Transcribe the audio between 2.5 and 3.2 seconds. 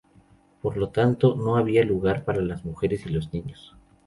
mujeres y